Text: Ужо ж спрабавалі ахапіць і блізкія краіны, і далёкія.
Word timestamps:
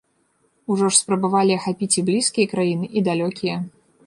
Ужо 0.75 0.87
ж 0.93 0.97
спрабавалі 1.01 1.53
ахапіць 1.59 1.91
і 2.03 2.05
блізкія 2.09 2.51
краіны, 2.55 2.91
і 2.97 3.05
далёкія. 3.11 3.61